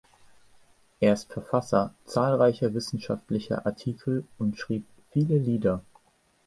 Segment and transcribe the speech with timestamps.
[0.99, 5.83] Er ist Verfasser zahlreicher wissenschaftlicher Artikel und schrieb viele Lieder.